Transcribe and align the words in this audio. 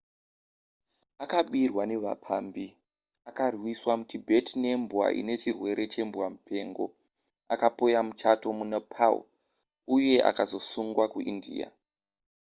akabirwa 1.23 1.83
nevapambi 1.91 2.67
akarwiswa 3.29 3.91
mutibet 3.99 4.47
nembwa 4.61 5.05
inechirwere 5.19 5.83
chembwamupengo 5.93 6.85
akapoya 7.53 7.99
muchato 8.07 8.47
munepal 8.57 9.15
uye 9.95 10.15
akazosungwa 10.29 11.05
kuindia 11.13 11.67